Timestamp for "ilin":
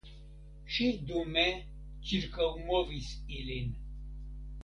3.41-3.71